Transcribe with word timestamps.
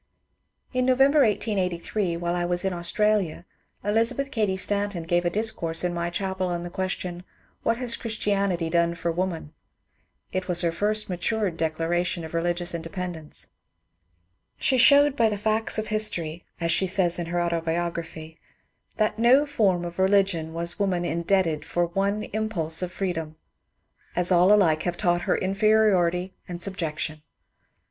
In 0.73 0.83
November, 0.87 1.19
1883, 1.19 2.17
while 2.17 2.33
I 2.35 2.43
was 2.43 2.65
in 2.65 2.73
Australia, 2.73 3.45
Elizabeth 3.83 4.31
Cady 4.31 4.57
Stanton 4.57 5.03
gave 5.03 5.25
a 5.25 5.29
discourse 5.29 5.83
in 5.83 5.93
my 5.93 6.09
chapel 6.09 6.47
on 6.47 6.63
the 6.63 6.71
question," 6.71 7.23
What 7.61 7.77
has 7.77 7.95
Christianity 7.95 8.67
done 8.67 8.95
for 8.95 9.11
Woman?" 9.11 9.53
It 10.33 10.47
was 10.47 10.61
her 10.61 10.71
first 10.71 11.07
matured 11.07 11.55
declaration 11.55 12.23
of 12.25 12.33
religious 12.33 12.73
independence. 12.73 13.49
She 14.57 14.79
showed 14.79 15.17
286 15.17 15.45
MONCURE 15.45 15.49
DANIEL 15.51 15.69
CONWAY 15.69 15.77
by 15.77 15.77
the 15.77 15.77
facts 15.77 15.77
of 15.77 15.87
history, 15.89 16.43
as 16.59 16.71
she 16.71 16.87
says 16.87 17.19
in 17.19 17.27
her 17.31 17.39
autobiography, 17.39 18.39
^^ 18.95 18.97
that 18.97 19.17
to 19.17 19.21
no 19.21 19.45
form 19.45 19.85
of 19.85 19.99
religion 19.99 20.51
was 20.55 20.79
woman 20.79 21.05
indebted 21.05 21.63
for 21.63 21.85
one 21.85 22.23
im 22.23 22.49
pulse 22.49 22.81
of 22.81 22.91
freedom, 22.91 23.35
as 24.15 24.31
all 24.31 24.51
alike 24.51 24.81
have 24.81 24.97
taught 24.97 25.21
her 25.29 25.37
inferiority 25.37 26.33
and 26.47 26.63
subjection. 26.63 27.21